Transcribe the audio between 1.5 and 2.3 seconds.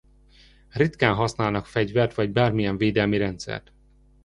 fegyvert